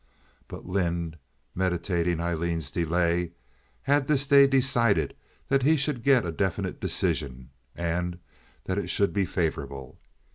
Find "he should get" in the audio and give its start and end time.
5.61-6.25